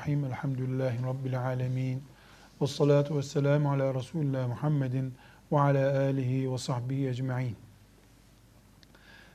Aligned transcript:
Bismillahirrahmanirrahim. 0.00 0.24
Elhamdülillahi 0.24 1.02
Rabbil 1.02 1.40
alemin. 1.40 2.02
Ve 2.60 2.66
salatu 2.66 3.16
ve 3.16 3.22
selamu 3.22 3.70
ala 3.70 3.94
Resulullah 3.94 4.48
Muhammedin 4.48 5.14
ve 5.52 5.60
ala 5.60 5.98
alihi 5.98 6.52
ve 6.52 6.58
sahbihi 6.58 7.08
ecma'in. 7.08 7.56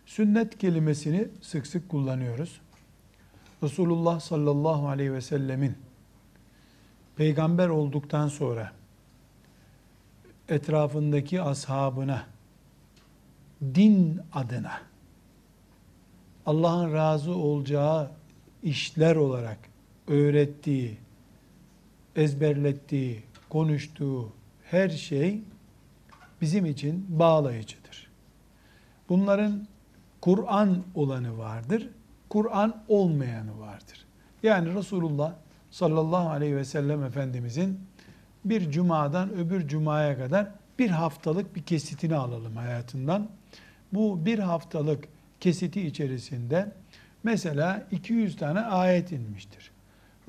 Sünnet 0.06 0.58
kelimesini 0.58 1.28
sık 1.42 1.68
sık 1.68 1.90
kullanıyoruz. 1.90 2.62
Resulullah 3.64 4.20
sallallahu 4.20 4.88
aleyhi 4.88 5.14
ve 5.14 5.22
sellemin 5.22 5.76
peygamber 7.16 7.70
olduktan 7.70 8.28
sonra 8.28 8.72
etrafındaki 10.50 11.42
ashabına 11.42 12.26
din 13.62 14.22
adına 14.34 14.82
Allah'ın 16.46 16.94
razı 16.94 17.36
olacağı 17.36 18.12
işler 18.64 19.16
olarak 19.16 19.75
öğrettiği, 20.08 20.98
ezberlettiği, 22.16 23.24
konuştuğu 23.50 24.32
her 24.64 24.90
şey 24.90 25.42
bizim 26.42 26.66
için 26.66 27.06
bağlayıcıdır. 27.10 28.08
Bunların 29.10 29.68
Kur'an 30.22 30.84
olanı 30.96 31.38
vardır, 31.38 31.90
Kur'an 32.30 32.84
olmayanı 32.88 33.60
vardır. 33.60 34.06
Yani 34.44 34.76
Resulullah 34.76 35.34
sallallahu 35.72 36.30
aleyhi 36.30 36.56
ve 36.56 36.66
sellem 36.66 37.04
Efendimizin 37.04 37.80
bir 38.46 38.72
cumadan 38.72 39.34
öbür 39.34 39.68
cumaya 39.68 40.18
kadar 40.18 40.48
bir 40.80 40.90
haftalık 40.90 41.56
bir 41.56 41.64
kesitini 41.64 42.16
alalım 42.16 42.56
hayatından. 42.56 43.30
Bu 43.94 44.26
bir 44.26 44.40
haftalık 44.40 45.08
kesiti 45.40 45.88
içerisinde 45.88 46.72
mesela 47.24 47.88
200 47.92 48.36
tane 48.36 48.60
ayet 48.60 49.12
inmiştir. 49.12 49.75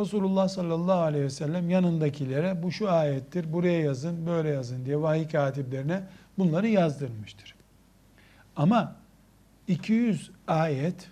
Resulullah 0.00 0.48
sallallahu 0.48 1.00
aleyhi 1.00 1.24
ve 1.24 1.30
sellem 1.30 1.70
yanındakilere 1.70 2.62
bu 2.62 2.72
şu 2.72 2.90
ayettir, 2.90 3.52
buraya 3.52 3.80
yazın, 3.80 4.26
böyle 4.26 4.48
yazın 4.48 4.84
diye 4.84 5.02
vahiy 5.02 5.28
katiplerine 5.28 6.02
bunları 6.38 6.68
yazdırmıştır. 6.68 7.54
Ama 8.56 8.96
200 9.68 10.30
ayet 10.46 11.08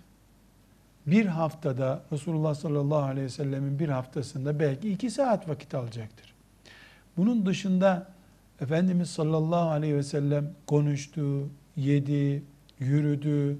bir 1.07 1.25
haftada 1.25 2.01
Resulullah 2.11 2.55
sallallahu 2.55 3.03
aleyhi 3.03 3.25
ve 3.25 3.29
sellemin 3.29 3.79
bir 3.79 3.89
haftasında 3.89 4.59
belki 4.59 4.91
iki 4.91 5.09
saat 5.09 5.49
vakit 5.49 5.75
alacaktır. 5.75 6.33
Bunun 7.17 7.45
dışında 7.45 8.07
Efendimiz 8.61 9.09
sallallahu 9.09 9.69
aleyhi 9.69 9.95
ve 9.95 10.03
sellem 10.03 10.51
konuştu, 10.67 11.49
yedi, 11.75 12.43
yürüdü, 12.79 13.57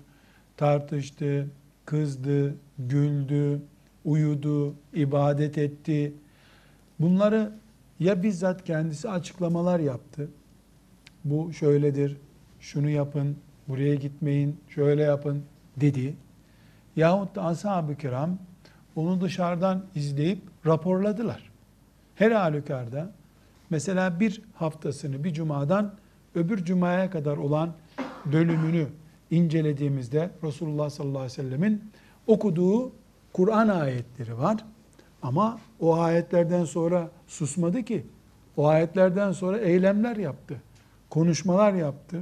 tartıştı, 0.57 1.47
kızdı, 1.85 2.55
güldü, 2.79 3.61
uyudu, 4.05 4.75
ibadet 4.93 5.57
etti. 5.57 6.13
Bunları 6.99 7.51
ya 7.99 8.23
bizzat 8.23 8.63
kendisi 8.63 9.09
açıklamalar 9.09 9.79
yaptı. 9.79 10.29
Bu 11.25 11.53
şöyledir, 11.53 12.17
şunu 12.59 12.89
yapın, 12.89 13.37
buraya 13.67 13.95
gitmeyin, 13.95 14.59
şöyle 14.69 15.03
yapın 15.03 15.43
dedi. 15.77 16.15
Yahut 16.95 17.35
da 17.35 17.43
ashab-ı 17.43 17.95
kiram 17.95 18.37
onu 18.95 19.21
dışarıdan 19.21 19.85
izleyip 19.95 20.41
raporladılar. 20.65 21.51
Her 22.15 22.31
halükarda 22.31 23.11
mesela 23.69 24.19
bir 24.19 24.41
haftasını 24.53 25.23
bir 25.23 25.33
cumadan 25.33 25.93
öbür 26.35 26.65
cumaya 26.65 27.09
kadar 27.09 27.37
olan 27.37 27.73
bölümünü 28.25 28.87
incelediğimizde 29.31 30.29
Resulullah 30.43 30.89
sallallahu 30.89 31.17
aleyhi 31.17 31.39
ve 31.39 31.43
sellemin 31.43 31.91
okuduğu 32.27 32.91
Kur'an 33.35 33.67
ayetleri 33.67 34.37
var. 34.37 34.65
Ama 35.21 35.59
o 35.79 35.95
ayetlerden 35.95 36.65
sonra 36.65 37.09
susmadı 37.27 37.83
ki. 37.83 38.05
O 38.57 38.67
ayetlerden 38.67 39.31
sonra 39.31 39.57
eylemler 39.57 40.15
yaptı. 40.15 40.61
Konuşmalar 41.09 41.73
yaptı. 41.73 42.21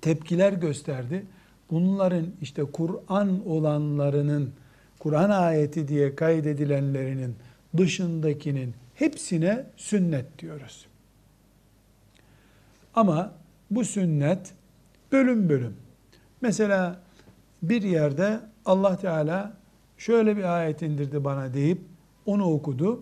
Tepkiler 0.00 0.52
gösterdi. 0.52 1.26
Bunların 1.70 2.26
işte 2.40 2.64
Kur'an 2.64 3.48
olanlarının, 3.48 4.52
Kur'an 4.98 5.30
ayeti 5.30 5.88
diye 5.88 6.14
kaydedilenlerinin 6.14 7.36
dışındakinin 7.76 8.74
hepsine 8.94 9.66
sünnet 9.76 10.38
diyoruz. 10.38 10.86
Ama 12.94 13.32
bu 13.70 13.84
sünnet 13.84 14.52
bölüm 15.12 15.48
bölüm. 15.48 15.76
Mesela 16.40 17.00
bir 17.62 17.82
yerde 17.82 18.40
Allah 18.64 18.96
Teala 18.96 19.61
şöyle 20.02 20.36
bir 20.36 20.56
ayet 20.56 20.82
indirdi 20.82 21.24
bana 21.24 21.54
deyip 21.54 21.78
onu 22.26 22.44
okudu. 22.44 23.00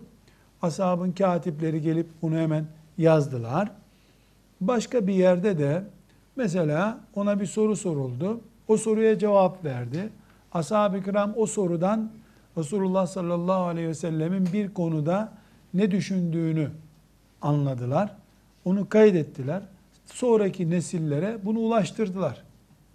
Ashabın 0.61 1.11
katipleri 1.11 1.81
gelip 1.81 2.07
bunu 2.21 2.37
hemen 2.37 2.65
yazdılar. 2.97 3.71
Başka 4.61 5.07
bir 5.07 5.13
yerde 5.13 5.57
de 5.57 5.83
mesela 6.35 6.99
ona 7.15 7.39
bir 7.39 7.45
soru 7.45 7.75
soruldu. 7.75 8.41
O 8.67 8.77
soruya 8.77 9.19
cevap 9.19 9.65
verdi. 9.65 10.09
Ashab-ı 10.53 11.03
kiram 11.03 11.33
o 11.37 11.45
sorudan 11.45 12.11
Resulullah 12.57 13.07
sallallahu 13.07 13.63
aleyhi 13.63 13.87
ve 13.87 13.93
sellemin 13.93 14.49
bir 14.53 14.73
konuda 14.73 15.33
ne 15.73 15.91
düşündüğünü 15.91 16.69
anladılar. 17.41 18.15
Onu 18.65 18.89
kaydettiler. 18.89 19.61
Sonraki 20.05 20.69
nesillere 20.69 21.37
bunu 21.43 21.59
ulaştırdılar. 21.59 22.43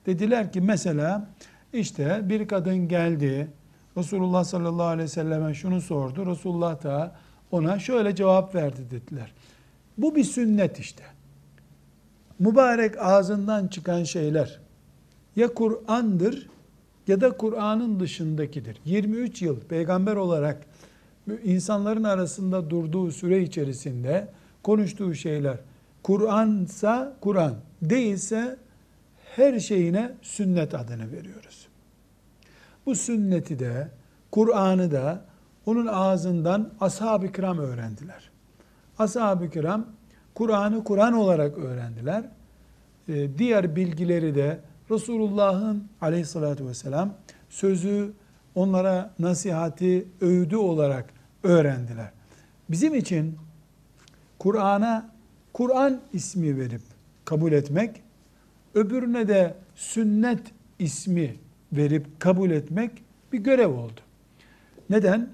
Dediler 0.06 0.52
ki 0.52 0.60
mesela 0.60 1.28
işte 1.72 2.20
bir 2.24 2.48
kadın 2.48 2.88
geldi. 2.88 3.48
Resulullah 3.96 4.44
sallallahu 4.44 4.86
aleyhi 4.86 5.04
ve 5.04 5.12
selleme 5.12 5.54
şunu 5.54 5.80
sordu. 5.80 6.26
Resulullah 6.26 6.82
da 6.82 7.14
ona 7.50 7.78
şöyle 7.78 8.14
cevap 8.14 8.54
verdi 8.54 8.90
dediler. 8.90 9.32
Bu 9.98 10.14
bir 10.16 10.24
sünnet 10.24 10.78
işte. 10.78 11.02
Mübarek 12.38 12.98
ağzından 12.98 13.68
çıkan 13.68 14.04
şeyler 14.04 14.60
ya 15.36 15.54
Kur'an'dır 15.54 16.48
ya 17.06 17.20
da 17.20 17.36
Kur'an'ın 17.36 18.00
dışındakidir. 18.00 18.76
23 18.84 19.42
yıl 19.42 19.60
peygamber 19.60 20.16
olarak 20.16 20.66
insanların 21.44 22.04
arasında 22.04 22.70
durduğu 22.70 23.12
süre 23.12 23.42
içerisinde 23.42 24.28
konuştuğu 24.62 25.14
şeyler 25.14 25.56
Kur'ansa 26.02 27.16
Kur'an 27.20 27.54
değilse 27.82 28.56
her 29.36 29.60
şeyine 29.60 30.12
sünnet 30.22 30.74
adını 30.74 31.12
veriyoruz. 31.12 31.68
Bu 32.86 32.94
sünneti 32.94 33.58
de, 33.58 33.88
Kur'an'ı 34.30 34.90
da 34.90 35.24
onun 35.66 35.86
ağzından 35.86 36.70
ashab-ı 36.80 37.32
kiram 37.32 37.58
öğrendiler. 37.58 38.30
Ashab-ı 38.98 39.50
kiram 39.50 39.86
Kur'an'ı 40.34 40.84
Kur'an 40.84 41.12
olarak 41.12 41.58
öğrendiler. 41.58 42.24
Ee, 43.08 43.38
diğer 43.38 43.76
bilgileri 43.76 44.34
de 44.34 44.60
Resulullah'ın 44.90 45.88
aleyhissalatü 46.00 46.66
vesselam 46.66 47.14
sözü, 47.50 48.12
onlara 48.54 49.10
nasihati, 49.18 50.08
öğüdü 50.20 50.56
olarak 50.56 51.06
öğrendiler. 51.42 52.10
Bizim 52.68 52.94
için 52.94 53.38
Kur'an'a 54.38 55.10
Kur'an 55.52 56.00
ismi 56.12 56.58
verip 56.58 56.80
kabul 57.24 57.52
etmek 57.52 58.02
öbürüne 58.74 59.28
de 59.28 59.54
sünnet 59.74 60.40
ismi 60.78 61.36
verip 61.72 62.20
kabul 62.20 62.50
etmek 62.50 62.90
bir 63.32 63.38
görev 63.38 63.68
oldu. 63.68 64.00
Neden? 64.90 65.28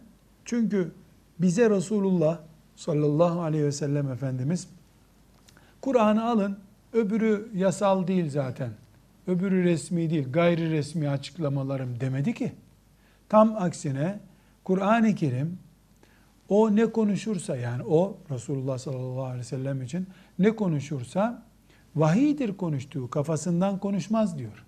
Çünkü 0.45 0.93
bize 1.39 1.71
Resulullah 1.71 2.39
sallallahu 2.77 3.43
aleyhi 3.43 3.65
ve 3.65 3.73
sellem 3.73 4.11
Efendimiz 4.11 4.69
Kur'an'ı 5.81 6.25
alın, 6.25 6.59
öbürü 6.93 7.49
yasal 7.55 8.07
değil 8.07 8.31
zaten, 8.31 8.71
öbürü 9.27 9.65
resmi 9.65 10.11
değil, 10.11 10.33
gayri 10.33 10.71
resmi 10.71 11.09
açıklamalarım 11.09 12.01
demedi 12.01 12.35
ki. 12.35 12.53
Tam 13.29 13.57
aksine 13.57 14.21
Kur'an-ı 14.65 15.15
Kerim 15.15 15.59
o 16.49 16.77
ne 16.77 16.87
konuşursa 16.87 17.57
yani 17.57 17.83
o 17.83 18.17
Resulullah 18.31 18.79
sallallahu 18.79 19.25
aleyhi 19.25 19.41
ve 19.41 19.45
sellem 19.45 19.83
için 19.83 20.07
ne 20.39 20.57
konuşursa 20.57 21.43
Vahiydir 21.97 22.57
konuştuğu, 22.57 23.11
kafasından 23.11 23.79
konuşmaz 23.79 24.39
diyor. 24.39 24.65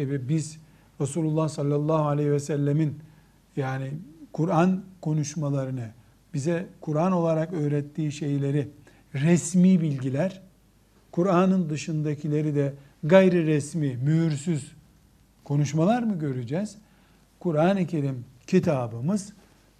E 0.00 0.28
biz 0.28 0.58
Resulullah 1.00 1.48
sallallahu 1.48 2.04
aleyhi 2.04 2.32
ve 2.32 2.40
sellemin 2.40 2.98
yani 3.56 3.92
Kur'an 4.32 4.82
konuşmalarını, 5.00 5.90
bize 6.34 6.66
Kur'an 6.80 7.12
olarak 7.12 7.52
öğrettiği 7.52 8.12
şeyleri 8.12 8.68
resmi 9.14 9.80
bilgiler, 9.80 10.42
Kur'an'ın 11.12 11.70
dışındakileri 11.70 12.54
de 12.54 12.74
gayri 13.04 13.46
resmi, 13.46 13.96
mühürsüz 13.96 14.72
konuşmalar 15.44 16.02
mı 16.02 16.18
göreceğiz? 16.18 16.78
Kur'an-ı 17.40 17.86
Kerim 17.86 18.24
kitabımız 18.46 19.32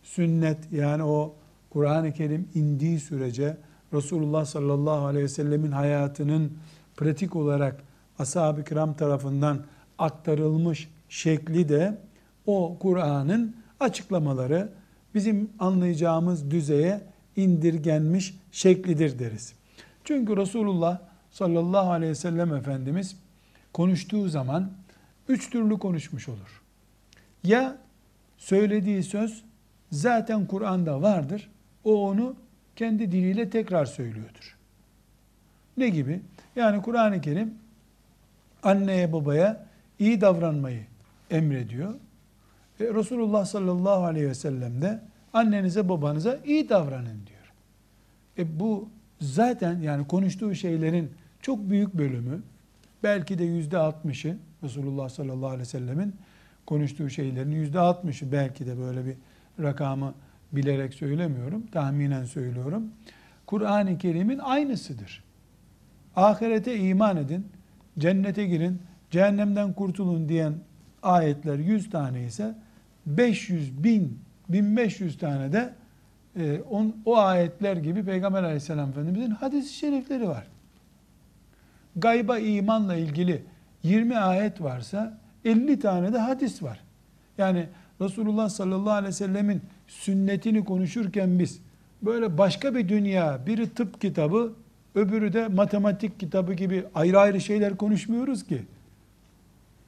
sünnet 0.02 0.58
yani 0.73 1.05
o 1.05 1.34
Kur'an-ı 1.70 2.12
Kerim 2.12 2.49
indiği 2.55 3.00
sürece 3.00 3.56
Resulullah 3.93 4.44
sallallahu 4.44 5.06
aleyhi 5.06 5.25
ve 5.25 5.28
sellemin 5.28 5.73
hayatının 5.73 6.52
pratik 6.96 7.37
olarak 7.37 7.82
ashab-ı 8.19 8.64
kiram 8.64 8.94
tarafından 8.94 9.64
aktarılmış 10.00 10.88
şekli 11.08 11.69
de 11.69 11.99
o 12.47 12.76
Kur'an'ın 12.81 13.56
açıklamaları 13.81 14.69
bizim 15.14 15.50
anlayacağımız 15.58 16.50
düzeye 16.50 17.00
indirgenmiş 17.37 18.35
şeklidir 18.52 19.19
deriz. 19.19 19.55
Çünkü 20.05 20.37
Resulullah 20.37 20.99
sallallahu 21.31 21.91
aleyhi 21.91 22.11
ve 22.11 22.14
sellem 22.14 22.55
Efendimiz 22.55 23.17
konuştuğu 23.73 24.29
zaman 24.29 24.70
üç 25.29 25.50
türlü 25.50 25.79
konuşmuş 25.79 26.29
olur. 26.29 26.62
Ya 27.44 27.76
söylediği 28.38 29.02
söz 29.02 29.44
zaten 29.93 30.47
Kur'an'da 30.47 31.02
vardır. 31.02 31.50
O 31.85 32.08
onu 32.08 32.37
kendi 32.76 33.12
diliyle 33.12 33.50
tekrar 33.50 33.87
söylüyordur. 33.87 34.56
Ne 35.76 35.88
gibi? 35.88 36.20
Yani 36.56 36.82
Kur'an-ı 36.82 37.20
Kerim 37.20 37.55
anneye 38.62 39.12
babaya 39.12 39.67
iyi 40.00 40.20
davranmayı 40.20 40.87
emrediyor. 41.31 41.94
E, 42.81 42.85
Resulullah 42.85 43.44
sallallahu 43.44 44.05
aleyhi 44.05 44.29
ve 44.29 44.35
sellem 44.35 44.82
de 44.82 45.00
annenize 45.32 45.88
babanıza 45.88 46.38
iyi 46.44 46.69
davranın 46.69 47.26
diyor. 47.26 47.52
E 48.38 48.61
bu 48.61 48.88
zaten 49.20 49.81
yani 49.81 50.06
konuştuğu 50.06 50.55
şeylerin 50.55 51.11
çok 51.43 51.70
büyük 51.70 51.94
bölümü 51.94 52.43
belki 53.02 53.38
de 53.38 53.44
yüzde 53.44 53.79
altmışı 53.79 54.37
Resulullah 54.62 55.08
sallallahu 55.08 55.47
aleyhi 55.47 55.61
ve 55.61 55.64
sellemin 55.64 56.14
konuştuğu 56.67 57.11
şeylerin 57.11 57.50
yüzde 57.50 57.79
altmışı 57.79 58.32
belki 58.32 58.67
de 58.67 58.79
böyle 58.79 59.06
bir 59.06 59.14
rakamı 59.62 60.14
bilerek 60.52 60.94
söylemiyorum. 60.94 61.67
Tahminen 61.67 62.25
söylüyorum. 62.25 62.85
Kur'an-ı 63.47 63.99
Kerim'in 63.99 64.38
aynısıdır. 64.38 65.25
Ahirete 66.17 66.79
iman 66.79 67.17
edin, 67.17 67.47
cennete 67.99 68.47
girin, 68.47 68.82
cehennemden 69.11 69.73
kurtulun 69.73 70.29
diyen 70.29 70.55
ayetler 71.03 71.59
100 71.59 71.91
tane 71.91 72.25
ise 72.25 72.55
500 73.07 73.85
bin, 73.85 74.19
1500 74.49 75.19
tane 75.19 75.53
de 75.53 75.75
e, 76.37 76.61
on, 76.71 76.97
o 77.05 77.17
ayetler 77.17 77.77
gibi 77.77 78.05
Peygamber 78.05 78.43
aleyhisselam 78.43 78.91
efendimizin 78.91 79.31
hadis-i 79.31 79.75
şerifleri 79.75 80.29
var. 80.29 80.47
Gayba 81.97 82.39
imanla 82.39 82.97
ilgili 82.97 83.43
20 83.83 84.19
ayet 84.19 84.62
varsa 84.62 85.19
50 85.45 85.79
tane 85.79 86.12
de 86.12 86.19
hadis 86.19 86.62
var. 86.62 86.81
Yani 87.39 87.67
Resulullah 88.01 88.49
sallallahu 88.49 88.93
aleyhi 88.93 89.09
ve 89.09 89.12
sellemin 89.12 89.62
sünnetini 89.87 90.65
konuşurken 90.65 91.39
biz 91.39 91.61
böyle 92.03 92.39
başka 92.39 92.75
bir 92.75 92.89
dünya, 92.89 93.47
biri 93.47 93.75
tıp 93.75 94.01
kitabı, 94.01 94.53
öbürü 94.95 95.33
de 95.33 95.49
matematik 95.49 96.21
kitabı 96.21 96.55
gibi 96.55 96.85
ayrı 96.95 97.19
ayrı 97.19 97.41
şeyler 97.41 97.77
konuşmuyoruz 97.77 98.47
ki. 98.47 98.62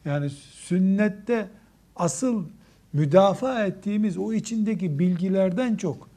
Yani 0.04 0.30
sünnette 0.30 1.48
asıl 1.96 2.44
müdafaa 2.92 3.64
ettiğimiz 3.64 4.18
o 4.18 4.32
içindeki 4.32 4.98
bilgilerden 4.98 5.76
çok 5.76 6.08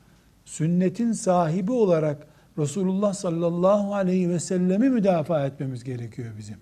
sünnetin 0.46 1.12
sahibi 1.12 1.72
olarak 1.72 2.28
Resulullah 2.58 3.14
sallallahu 3.14 3.96
aleyhi 3.96 4.30
ve 4.30 4.40
sellemi 4.40 4.90
müdafaa 4.90 5.46
etmemiz 5.46 5.84
gerekiyor 5.84 6.34
bizim. 6.38 6.58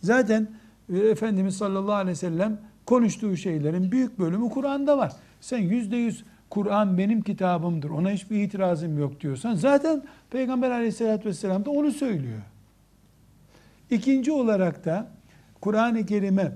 Zaten 0.00 0.48
e, 0.92 0.98
Efendimiz 0.98 1.56
sallallahu 1.56 1.94
aleyhi 1.94 2.10
ve 2.10 2.20
sellem 2.20 2.60
konuştuğu 2.86 3.36
şeylerin 3.36 3.92
büyük 3.92 4.18
bölümü 4.18 4.50
Kur'an'da 4.50 4.98
var. 4.98 5.12
Sen 5.40 5.58
yüzde 5.58 5.96
yüz 5.96 6.24
Kur'an 6.50 6.98
benim 6.98 7.22
kitabımdır, 7.22 7.90
ona 7.90 8.10
hiçbir 8.10 8.42
itirazım 8.42 8.98
yok 8.98 9.20
diyorsan 9.20 9.54
zaten 9.54 10.02
Peygamber 10.30 10.70
aleyhissalatü 10.70 11.28
vesselam 11.28 11.64
da 11.64 11.70
onu 11.70 11.92
söylüyor. 11.92 12.42
İkinci 13.90 14.32
olarak 14.32 14.84
da 14.84 15.08
Kur'an-ı 15.64 16.06
Kerim'e 16.06 16.52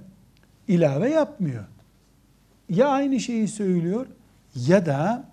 ilave 0.68 1.10
yapmıyor. 1.10 1.64
Ya 2.68 2.88
aynı 2.88 3.20
şeyi 3.20 3.48
söylüyor 3.48 4.06
ya 4.54 4.86
da 4.86 5.24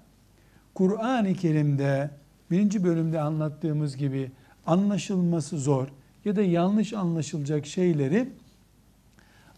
Kur'an-ı 0.74 1.34
Kerim'de 1.34 2.10
birinci 2.52 2.84
bölümde 2.84 3.22
anlattığımız 3.22 3.98
gibi 3.98 4.32
anlaşılması 4.66 5.60
zor 5.60 5.88
ya 6.26 6.36
da 6.36 6.42
yanlış 6.42 6.94
anlaşılacak 6.94 7.66
şeyleri 7.66 8.30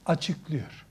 açıklıyor. 0.05 0.85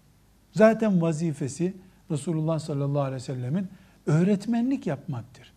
Zaten 0.52 1.02
vazifesi 1.02 1.76
Resulullah 2.10 2.58
sallallahu 2.58 3.02
aleyhi 3.02 3.14
ve 3.14 3.20
sellemin 3.20 3.68
öğretmenlik 4.06 4.86
yapmaktır. 4.86 5.52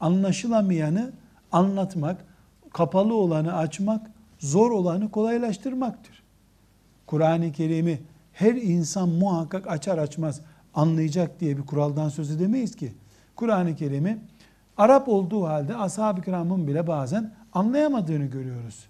Anlaşılamayanı 0.00 1.12
anlatmak, 1.52 2.24
kapalı 2.72 3.14
olanı 3.14 3.56
açmak, 3.56 4.10
zor 4.38 4.70
olanı 4.70 5.10
kolaylaştırmaktır. 5.10 6.27
Kur'an-ı 7.08 7.52
Kerim'i 7.52 8.00
her 8.32 8.54
insan 8.54 9.08
muhakkak 9.08 9.70
açar 9.70 9.98
açmaz 9.98 10.40
anlayacak 10.74 11.40
diye 11.40 11.56
bir 11.56 11.62
kuraldan 11.62 12.08
söz 12.08 12.30
edemeyiz 12.30 12.76
ki. 12.76 12.92
Kur'an-ı 13.36 13.76
Kerim'i 13.76 14.18
Arap 14.76 15.08
olduğu 15.08 15.46
halde 15.46 15.76
ashab-ı 15.76 16.22
kiramın 16.22 16.66
bile 16.66 16.86
bazen 16.86 17.34
anlayamadığını 17.52 18.24
görüyoruz. 18.24 18.86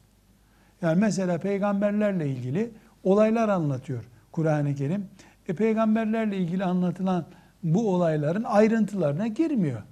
Yani 0.82 1.00
mesela 1.00 1.38
peygamberlerle 1.38 2.28
ilgili 2.28 2.70
olaylar 3.04 3.48
anlatıyor 3.48 4.04
Kur'an-ı 4.32 4.74
Kerim. 4.74 5.06
E, 5.48 5.54
peygamberlerle 5.54 6.36
ilgili 6.36 6.64
anlatılan 6.64 7.24
bu 7.62 7.94
olayların 7.94 8.44
ayrıntılarına 8.44 9.26
girmiyor. 9.26 9.82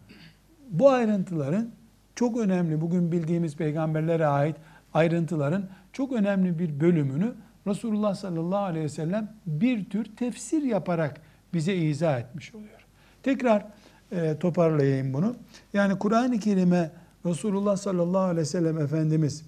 Bu 0.71 0.91
ayrıntıların 0.91 1.71
çok 2.15 2.39
önemli, 2.39 2.81
bugün 2.81 3.13
bildiğimiz 3.13 3.57
peygamberlere 3.57 4.27
ait 4.27 4.57
ayrıntıların 4.95 5.65
çok 5.93 6.13
önemli 6.13 6.59
bir 6.59 6.81
bölümünü 6.81 7.33
Resulullah 7.67 8.15
sallallahu 8.15 8.65
aleyhi 8.65 8.85
ve 8.85 8.89
sellem 8.89 9.35
bir 9.47 9.85
tür 9.85 10.05
tefsir 10.17 10.63
yaparak 10.63 11.21
bize 11.55 11.75
izah 11.75 12.21
etmiş 12.21 12.55
oluyor. 12.55 12.87
Tekrar 13.23 13.67
e, 14.13 14.39
toparlayayım 14.39 15.13
bunu. 15.13 15.37
Yani 15.73 15.99
Kur'an-ı 15.99 16.39
Kerim'e 16.39 16.91
Resulullah 17.27 17.77
sallallahu 17.77 18.23
aleyhi 18.23 18.41
ve 18.41 18.45
sellem 18.45 18.79
Efendimiz 18.79 19.45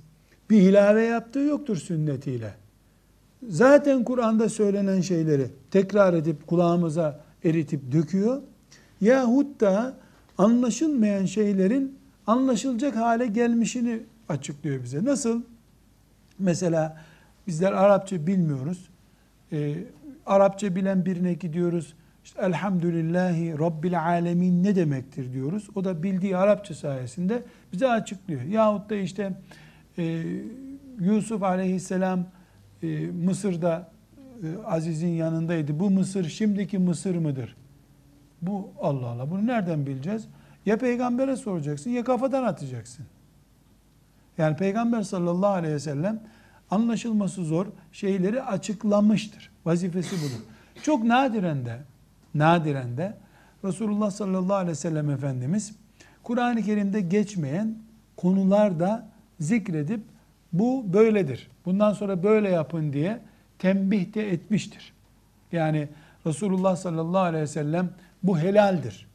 bir 0.50 0.62
ilave 0.62 1.02
yaptığı 1.02 1.38
yoktur 1.38 1.76
sünnetiyle. 1.76 2.54
Zaten 3.48 4.04
Kur'an'da 4.04 4.48
söylenen 4.48 5.00
şeyleri 5.00 5.46
tekrar 5.70 6.14
edip 6.14 6.46
kulağımıza 6.46 7.20
eritip 7.44 7.92
döküyor. 7.92 8.42
Yahut 9.00 9.60
da 9.60 9.96
anlaşılmayan 10.38 11.24
şeylerin 11.24 11.98
anlaşılacak 12.26 12.96
hale 12.96 13.26
gelmişini 13.26 14.00
açıklıyor 14.28 14.82
bize. 14.82 15.04
Nasıl? 15.04 15.42
Mesela 16.38 16.96
bizler 17.48 17.72
Arapça 17.72 18.26
bilmiyoruz. 18.26 18.88
Ee, 19.52 19.74
Arapça 20.26 20.76
bilen 20.76 21.04
birine 21.04 21.34
gidiyoruz. 21.34 21.94
İşte 22.24 22.42
Elhamdülillahi 22.42 23.58
Rabbil 23.58 24.00
Alemin 24.02 24.64
ne 24.64 24.76
demektir 24.76 25.32
diyoruz. 25.32 25.68
O 25.74 25.84
da 25.84 26.02
bildiği 26.02 26.36
Arapça 26.36 26.74
sayesinde 26.74 27.42
bize 27.72 27.88
açıklıyor. 27.88 28.42
Yahut 28.42 28.90
da 28.90 28.94
işte 28.94 29.32
e, 29.98 30.24
Yusuf 31.00 31.42
Aleyhisselam 31.42 32.26
e, 32.82 33.06
Mısır'da 33.06 33.90
e, 34.42 34.46
Aziz'in 34.66 35.08
yanındaydı. 35.08 35.80
Bu 35.80 35.90
Mısır 35.90 36.28
şimdiki 36.28 36.78
Mısır 36.78 37.16
mıdır? 37.16 37.56
Bu 38.42 38.70
Allah 38.80 39.06
Allah. 39.06 39.30
Bunu 39.30 39.46
nereden 39.46 39.86
bileceğiz? 39.86 40.28
Ya 40.66 40.78
peygambere 40.78 41.36
soracaksın 41.36 41.90
ya 41.90 42.04
kafadan 42.04 42.44
atacaksın. 42.44 43.06
Yani 44.38 44.56
peygamber 44.56 45.02
sallallahu 45.02 45.52
aleyhi 45.52 45.74
ve 45.74 45.80
sellem 45.80 46.20
anlaşılması 46.70 47.44
zor 47.44 47.66
şeyleri 47.92 48.42
açıklamıştır. 48.42 49.50
Vazifesi 49.64 50.16
budur. 50.16 50.44
Çok 50.82 51.04
nadiren 51.04 51.66
de 51.66 51.78
nadiren 52.34 52.96
de 52.96 53.16
Resulullah 53.64 54.10
sallallahu 54.10 54.54
aleyhi 54.54 54.70
ve 54.70 54.74
sellem 54.74 55.10
Efendimiz 55.10 55.74
Kur'an-ı 56.22 56.62
Kerim'de 56.62 57.00
geçmeyen 57.00 57.78
konularda 58.16 59.08
zikredip 59.40 60.00
bu 60.52 60.92
böyledir. 60.92 61.50
Bundan 61.64 61.92
sonra 61.92 62.22
böyle 62.22 62.48
yapın 62.48 62.92
diye 62.92 63.20
tembih 63.58 64.14
de 64.14 64.32
etmiştir. 64.32 64.92
Yani 65.52 65.88
Resulullah 66.26 66.76
sallallahu 66.76 67.22
aleyhi 67.22 67.42
ve 67.42 67.46
sellem 67.46 67.90
bu 68.22 68.38
helaldir. 68.38 69.06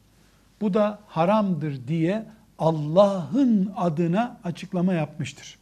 Bu 0.61 0.73
da 0.73 0.99
haramdır 1.07 1.87
diye 1.87 2.25
Allah'ın 2.59 3.73
adına 3.75 4.39
açıklama 4.43 4.93
yapmıştır. 4.93 5.57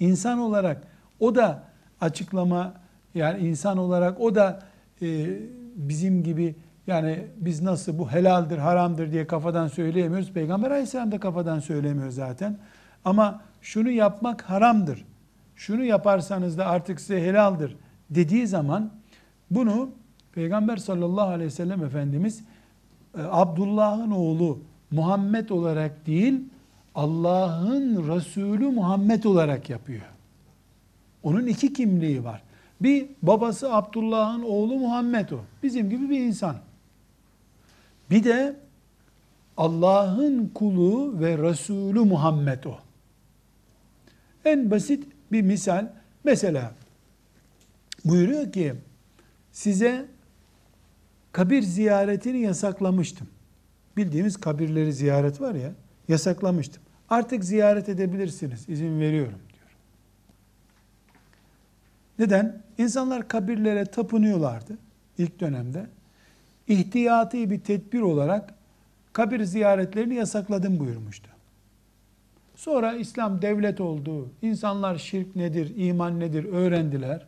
İnsan 0.00 0.38
olarak 0.38 0.91
o 1.22 1.34
da 1.34 1.62
açıklama 2.00 2.74
yani 3.14 3.48
insan 3.48 3.78
olarak 3.78 4.20
o 4.20 4.34
da 4.34 4.62
e, 5.02 5.38
bizim 5.76 6.22
gibi 6.22 6.54
yani 6.86 7.26
biz 7.36 7.62
nasıl 7.62 7.98
bu 7.98 8.10
helaldir, 8.10 8.58
haramdır 8.58 9.12
diye 9.12 9.26
kafadan 9.26 9.68
söyleyemiyoruz. 9.68 10.32
Peygamber 10.32 10.70
aleyhisselam 10.70 11.12
da 11.12 11.20
kafadan 11.20 11.58
söylemiyor 11.58 12.10
zaten. 12.10 12.58
Ama 13.04 13.40
şunu 13.60 13.90
yapmak 13.90 14.42
haramdır. 14.42 15.04
Şunu 15.56 15.84
yaparsanız 15.84 16.58
da 16.58 16.66
artık 16.66 17.00
size 17.00 17.22
helaldir 17.22 17.76
dediği 18.10 18.46
zaman 18.46 18.90
bunu 19.50 19.90
Peygamber 20.32 20.76
sallallahu 20.76 21.28
aleyhi 21.28 21.46
ve 21.46 21.54
sellem 21.54 21.84
Efendimiz 21.84 22.44
e, 23.18 23.22
Abdullah'ın 23.30 24.10
oğlu 24.10 24.58
Muhammed 24.90 25.48
olarak 25.48 26.06
değil 26.06 26.40
Allah'ın 26.94 28.08
Resulü 28.16 28.70
Muhammed 28.70 29.24
olarak 29.24 29.70
yapıyor. 29.70 30.02
Onun 31.22 31.46
iki 31.46 31.72
kimliği 31.72 32.24
var. 32.24 32.42
Bir 32.80 33.06
babası 33.22 33.74
Abdullah'ın 33.74 34.42
oğlu 34.42 34.78
Muhammed 34.78 35.30
o. 35.30 35.40
Bizim 35.62 35.90
gibi 35.90 36.10
bir 36.10 36.20
insan. 36.20 36.56
Bir 38.10 38.24
de 38.24 38.56
Allah'ın 39.56 40.50
kulu 40.54 41.20
ve 41.20 41.38
Resulü 41.38 42.00
Muhammed 42.00 42.64
o. 42.64 42.78
En 44.44 44.70
basit 44.70 45.04
bir 45.32 45.42
misal. 45.42 45.88
Mesela 46.24 46.74
buyuruyor 48.04 48.52
ki 48.52 48.74
size 49.52 50.06
kabir 51.32 51.62
ziyaretini 51.62 52.40
yasaklamıştım. 52.40 53.28
Bildiğimiz 53.96 54.36
kabirleri 54.36 54.92
ziyaret 54.92 55.40
var 55.40 55.54
ya 55.54 55.72
yasaklamıştım. 56.08 56.82
Artık 57.08 57.44
ziyaret 57.44 57.88
edebilirsiniz. 57.88 58.68
izin 58.68 59.00
veriyorum. 59.00 59.38
Neden? 62.18 62.62
İnsanlar 62.78 63.28
kabirlere 63.28 63.84
tapınıyorlardı 63.84 64.78
ilk 65.18 65.40
dönemde. 65.40 65.86
İhtiyati 66.68 67.50
bir 67.50 67.60
tedbir 67.60 68.00
olarak 68.00 68.54
kabir 69.12 69.44
ziyaretlerini 69.44 70.14
yasakladım 70.14 70.80
buyurmuştu. 70.80 71.28
Sonra 72.54 72.92
İslam 72.92 73.42
devlet 73.42 73.80
oldu. 73.80 74.30
İnsanlar 74.42 74.98
şirk 74.98 75.36
nedir, 75.36 75.72
iman 75.76 76.20
nedir 76.20 76.44
öğrendiler. 76.44 77.26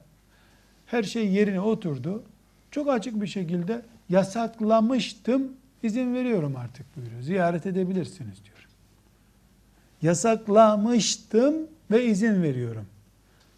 Her 0.87 1.03
şey 1.03 1.29
yerine 1.29 1.61
oturdu. 1.61 2.23
Çok 2.71 2.88
açık 2.88 3.21
bir 3.21 3.26
şekilde 3.26 3.83
yasaklamıştım, 4.09 5.53
izin 5.83 6.14
veriyorum 6.14 6.57
artık 6.57 6.97
buyuruyor. 6.97 7.23
Ziyaret 7.23 7.67
edebilirsiniz 7.67 8.45
diyor. 8.45 8.69
Yasaklamıştım 10.03 11.55
ve 11.91 12.05
izin 12.05 12.43
veriyorum. 12.43 12.87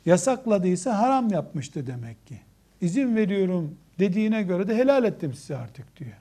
Yasakladıysa 0.06 0.98
haram 0.98 1.30
yapmıştı 1.30 1.86
demek 1.86 2.26
ki. 2.26 2.40
İzin 2.80 3.16
veriyorum 3.16 3.76
dediğine 3.98 4.42
göre 4.42 4.68
de 4.68 4.76
helal 4.76 5.04
ettim 5.04 5.34
size 5.34 5.56
artık 5.56 5.96
diyor. 5.96 6.16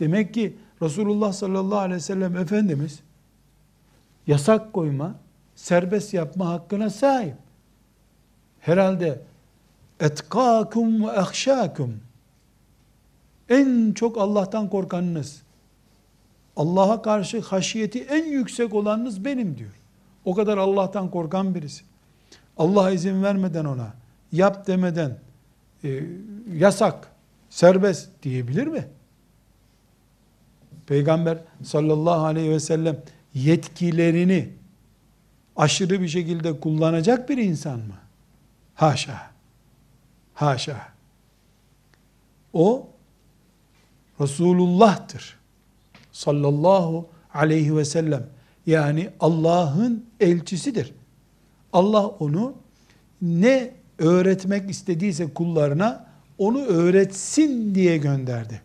Demek 0.00 0.34
ki 0.34 0.56
Resulullah 0.82 1.32
sallallahu 1.32 1.78
aleyhi 1.78 1.96
ve 1.96 2.00
sellem 2.00 2.36
Efendimiz 2.36 3.00
yasak 4.26 4.72
koyma, 4.72 5.14
serbest 5.54 6.14
yapma 6.14 6.48
hakkına 6.48 6.90
sahip. 6.90 7.34
Herhalde 8.60 9.20
etkâkum 10.00 11.06
ve 11.06 11.12
ehşâkum 11.12 12.00
en 13.48 13.92
çok 13.92 14.18
Allah'tan 14.18 14.70
korkanınız, 14.70 15.42
Allah'a 16.56 17.02
karşı 17.02 17.40
haşiyeti 17.40 18.02
en 18.02 18.24
yüksek 18.24 18.74
olanınız 18.74 19.24
benim 19.24 19.58
diyor. 19.58 19.72
O 20.24 20.34
kadar 20.34 20.58
Allah'tan 20.58 21.10
korkan 21.10 21.54
birisi. 21.54 21.84
Allah 22.56 22.90
izin 22.90 23.22
vermeden 23.22 23.64
ona, 23.64 23.94
yap 24.32 24.66
demeden, 24.66 25.18
e, 25.84 26.02
yasak, 26.52 27.08
serbest 27.50 28.08
diyebilir 28.22 28.66
mi? 28.66 28.88
Peygamber 30.86 31.38
sallallahu 31.62 32.24
aleyhi 32.24 32.50
ve 32.50 32.60
sellem 32.60 33.02
yetkilerini 33.34 34.48
aşırı 35.56 36.00
bir 36.00 36.08
şekilde 36.08 36.60
kullanacak 36.60 37.28
bir 37.28 37.38
insan 37.38 37.78
mı? 37.78 37.94
Haşa. 38.74 39.30
Haşa. 40.34 40.88
O 42.52 42.88
Resulullah'tır. 44.20 45.36
Sallallahu 46.12 47.08
aleyhi 47.34 47.76
ve 47.76 47.84
sellem. 47.84 48.26
Yani 48.66 49.10
Allah'ın 49.20 50.06
elçisidir. 50.20 50.92
Allah 51.76 52.06
onu 52.06 52.54
ne 53.22 53.70
öğretmek 53.98 54.70
istediyse 54.70 55.34
kullarına 55.34 56.06
onu 56.38 56.62
öğretsin 56.62 57.74
diye 57.74 57.96
gönderdi. 57.96 58.60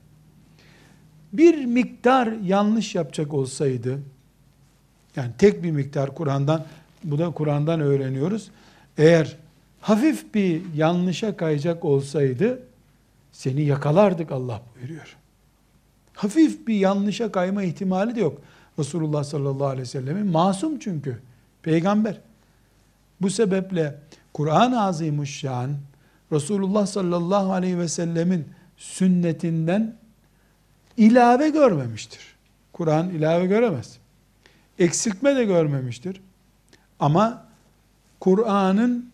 Bir 1.33 1.65
miktar 1.65 2.27
yanlış 2.27 2.95
yapacak 2.95 3.33
olsaydı, 3.33 3.99
yani 5.15 5.31
tek 5.37 5.63
bir 5.63 5.71
miktar 5.71 6.15
Kur'an'dan, 6.15 6.65
bu 7.03 7.17
da 7.17 7.31
Kur'an'dan 7.31 7.79
öğreniyoruz. 7.79 8.51
Eğer 8.97 9.37
hafif 9.81 10.33
bir 10.33 10.61
yanlışa 10.75 11.37
kayacak 11.37 11.85
olsaydı, 11.85 12.63
seni 13.31 13.61
yakalardık 13.61 14.31
Allah 14.31 14.61
buyuruyor. 14.75 15.17
Hafif 16.13 16.67
bir 16.67 16.75
yanlışa 16.75 17.31
kayma 17.31 17.63
ihtimali 17.63 18.15
de 18.15 18.19
yok. 18.19 18.41
Resulullah 18.79 19.23
sallallahu 19.23 19.67
aleyhi 19.67 19.81
ve 19.81 19.85
sellemin 19.85 20.27
masum 20.27 20.79
çünkü. 20.79 21.19
Peygamber. 21.63 22.17
Bu 23.21 23.29
sebeple 23.29 23.95
Kur'an-ı 24.33 24.81
Azimuşşan 24.81 25.71
Resulullah 26.31 26.85
sallallahu 26.85 27.53
aleyhi 27.53 27.79
ve 27.79 27.87
sellemin 27.87 28.47
sünnetinden 28.77 29.95
ilave 30.97 31.49
görmemiştir. 31.49 32.35
Kur'an 32.73 33.09
ilave 33.09 33.45
göremez. 33.45 33.97
Eksiltme 34.79 35.35
de 35.35 35.45
görmemiştir. 35.45 36.21
Ama 36.99 37.45
Kur'an'ın 38.19 39.11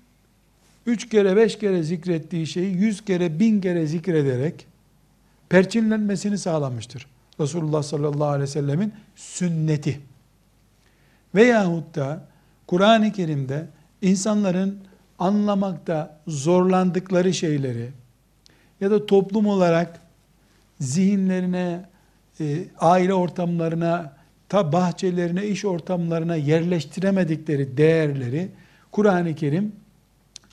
üç 0.86 1.10
kere 1.10 1.36
beş 1.36 1.60
kere 1.60 1.84
zikrettiği 1.84 2.48
şeyi 2.48 2.76
yüz 2.76 3.06
kere 3.06 3.40
bin 3.40 3.62
kere 3.62 3.88
zikrederek 3.88 4.68
perçinlenmesini 5.50 6.38
sağlamıştır. 6.38 7.08
Resulullah 7.40 7.84
sallallahu 7.84 8.28
aleyhi 8.28 8.44
ve 8.44 8.48
sellemin 8.48 8.94
sünneti. 9.16 10.00
Veyahut 11.36 11.96
da 11.96 12.28
Kur'an-ı 12.68 13.12
Kerim'de 13.12 13.68
insanların 14.01 14.80
anlamakta 15.20 16.20
zorlandıkları 16.27 17.34
şeyleri 17.34 17.89
ya 18.82 18.92
da 18.92 19.06
toplum 19.06 19.48
olarak 19.48 20.01
zihinlerine, 20.80 21.86
e, 22.39 22.63
aile 22.80 23.13
ortamlarına, 23.13 24.13
ta 24.50 24.72
bahçelerine, 24.72 25.48
iş 25.48 25.66
ortamlarına 25.66 26.36
yerleştiremedikleri 26.36 27.77
değerleri 27.77 28.50
Kur'an-ı 28.92 29.36
Kerim 29.36 29.72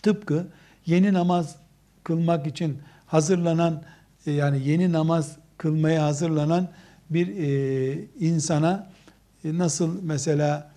tıpkı 0.03 0.47
yeni 0.87 1.13
namaz 1.13 1.57
kılmak 2.05 2.47
için 2.47 2.79
hazırlanan 3.07 3.83
e, 4.27 4.33
yani 4.33 4.69
yeni 4.69 4.93
namaz 4.93 5.37
kılmaya 5.59 6.05
hazırlanan 6.05 6.69
bir 7.11 7.29
e, 7.29 8.09
insana 8.21 8.91
nasıl 9.45 10.03
mesela 10.03 10.71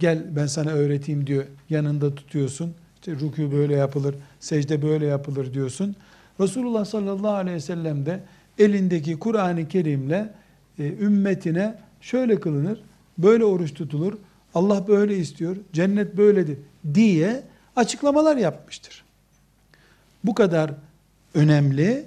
gel 0.00 0.36
ben 0.36 0.46
sana 0.46 0.70
öğreteyim 0.70 1.26
diyor 1.26 1.44
yanında 1.70 2.14
tutuyorsun. 2.14 2.74
İşte 2.94 3.12
rükû 3.12 3.52
böyle 3.52 3.76
yapılır, 3.76 4.14
secde 4.40 4.82
böyle 4.82 5.06
yapılır 5.06 5.54
diyorsun. 5.54 5.96
Resulullah 6.40 6.84
sallallahu 6.84 7.34
aleyhi 7.34 7.56
ve 7.56 7.60
sellem 7.60 8.06
de 8.06 8.20
elindeki 8.58 9.18
Kur'an-ı 9.18 9.68
Kerim'le 9.68 10.28
e, 10.78 10.84
ümmetine 11.00 11.78
şöyle 12.00 12.40
kılınır, 12.40 12.80
böyle 13.18 13.44
oruç 13.44 13.74
tutulur, 13.74 14.14
Allah 14.54 14.88
böyle 14.88 15.16
istiyor, 15.16 15.56
cennet 15.72 16.16
böyledir 16.16 16.58
diye 16.94 17.42
açıklamalar 17.76 18.36
yapmıştır. 18.36 19.04
Bu 20.24 20.34
kadar 20.34 20.70
önemli 21.34 22.04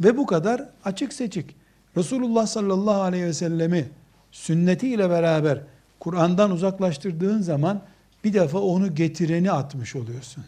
ve 0.00 0.16
bu 0.16 0.26
kadar 0.26 0.68
açık 0.84 1.12
seçik. 1.12 1.56
Resulullah 1.96 2.46
sallallahu 2.46 3.00
aleyhi 3.00 3.24
ve 3.24 3.32
sellemi 3.32 3.88
sünnetiyle 4.32 5.10
beraber 5.10 5.60
Kur'an'dan 6.00 6.50
uzaklaştırdığın 6.50 7.40
zaman 7.40 7.82
bir 8.24 8.32
defa 8.32 8.58
onu 8.58 8.94
getireni 8.94 9.52
atmış 9.52 9.96
oluyorsun. 9.96 10.44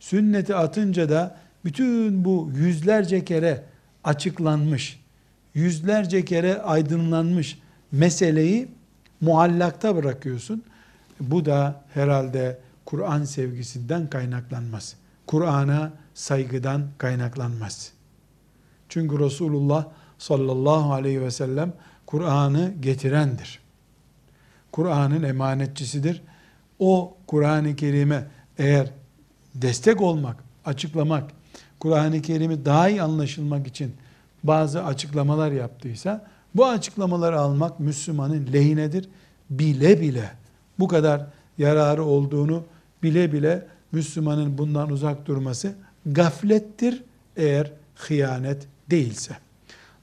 Sünneti 0.00 0.54
atınca 0.54 1.08
da 1.08 1.36
bütün 1.64 2.24
bu 2.24 2.50
yüzlerce 2.54 3.24
kere 3.24 3.64
açıklanmış, 4.04 5.00
yüzlerce 5.54 6.24
kere 6.24 6.62
aydınlanmış 6.62 7.58
meseleyi 7.92 8.68
muallakta 9.20 9.96
bırakıyorsun. 9.96 10.62
Bu 11.20 11.44
da 11.44 11.84
herhalde 11.94 12.58
Kur'an 12.84 13.24
sevgisinden 13.24 14.10
kaynaklanmaz. 14.10 14.96
Kur'an'a 15.26 15.92
saygıdan 16.14 16.86
kaynaklanmaz. 16.98 17.92
Çünkü 18.88 19.18
Resulullah 19.18 19.86
sallallahu 20.18 20.92
aleyhi 20.92 21.20
ve 21.20 21.30
sellem 21.30 21.72
Kur'an'ı 22.06 22.72
getirendir. 22.80 23.65
Kur'an'ın 24.76 25.22
emanetçisidir. 25.22 26.22
O 26.78 27.14
Kur'an-ı 27.26 27.76
Kerim'e 27.76 28.24
eğer 28.58 28.90
destek 29.54 30.00
olmak, 30.00 30.36
açıklamak, 30.64 31.30
Kur'an-ı 31.80 32.22
Kerim'i 32.22 32.64
daha 32.64 32.88
iyi 32.88 33.02
anlaşılmak 33.02 33.66
için 33.66 33.94
bazı 34.44 34.84
açıklamalar 34.84 35.52
yaptıysa 35.52 36.26
bu 36.54 36.66
açıklamaları 36.66 37.40
almak 37.40 37.80
Müslümanın 37.80 38.48
lehinedir. 38.52 39.08
Bile 39.50 40.00
bile 40.00 40.30
bu 40.78 40.88
kadar 40.88 41.26
yararı 41.58 42.04
olduğunu 42.04 42.64
bile 43.02 43.32
bile 43.32 43.66
Müslümanın 43.92 44.58
bundan 44.58 44.90
uzak 44.90 45.26
durması 45.26 45.74
gaflettir 46.06 47.02
eğer 47.36 47.72
hıyanet 47.94 48.66
değilse. 48.90 49.36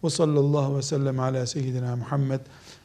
Ve 0.03 0.09
sallallahu 0.09 0.77
ve 0.77 0.81
sellem 0.81 1.19
ala 1.19 1.45
seyyidina 1.45 1.95
Muhammed 1.95 2.39